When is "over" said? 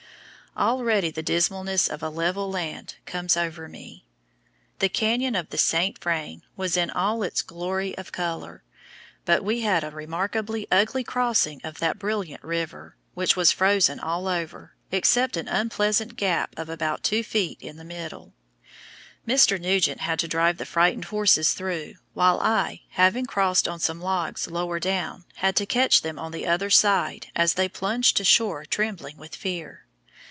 3.37-3.69, 14.27-14.75